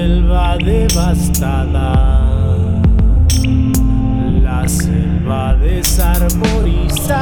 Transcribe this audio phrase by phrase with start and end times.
[0.00, 1.92] selva devastada,
[4.42, 7.19] la selva desarmonizada.